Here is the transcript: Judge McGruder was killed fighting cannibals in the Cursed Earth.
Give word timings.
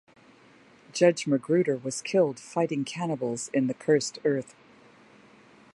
Judge 0.93 1.25
McGruder 1.25 1.79
was 1.83 2.01
killed 2.01 2.39
fighting 2.39 2.83
cannibals 2.83 3.51
in 3.53 3.67
the 3.67 3.75
Cursed 3.75 4.17
Earth. 4.25 4.55